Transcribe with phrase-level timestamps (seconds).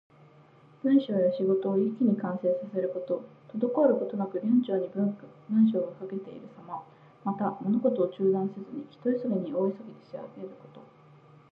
[0.81, 3.23] 文章や仕事を一気に完成させること。
[3.53, 3.69] 滞る
[3.99, 5.13] ことなく流暢に文
[5.71, 6.83] 章が書かれているさま。
[7.23, 10.81] また、物事を中断せずに、ひと息に大急ぎで仕上げること。